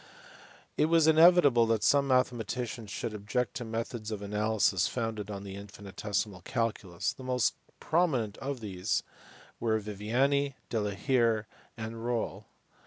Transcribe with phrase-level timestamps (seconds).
[0.77, 5.55] It was inevitable that some mathematicians should object to methods of analysis founded on the
[5.55, 7.13] infinitesimal calculus.
[7.13, 9.03] The most prominent of these
[9.59, 11.45] were Viviani, De la Hire,
[11.77, 12.47] and Rolle.